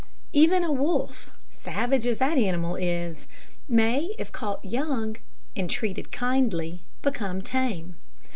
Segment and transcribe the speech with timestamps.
[0.33, 3.27] Even a wolf, savage as that animal is,
[3.69, 5.17] may, if caught young,
[5.55, 7.97] and treated kindly, become tame.